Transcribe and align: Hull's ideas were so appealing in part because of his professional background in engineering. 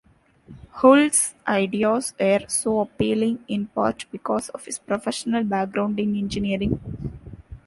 Hull's 0.77 1.35
ideas 1.47 2.15
were 2.19 2.39
so 2.47 2.79
appealing 2.79 3.43
in 3.47 3.67
part 3.67 4.05
because 4.11 4.49
of 4.49 4.65
his 4.65 4.79
professional 4.79 5.43
background 5.43 5.99
in 5.99 6.15
engineering. 6.15 6.79